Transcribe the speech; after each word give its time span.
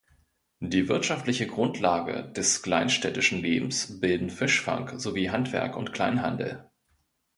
Die 0.63 0.89
wirtschaftliche 0.89 1.45
Grundlage 1.45 2.27
des 2.35 2.63
kleinstädtischen 2.63 3.39
Lebens 3.39 3.99
bilden 3.99 4.31
Fischfang 4.31 4.97
sowie 4.97 5.29
Handwerk 5.29 5.77
und 5.77 5.93
Kleinhandel. 5.93 6.67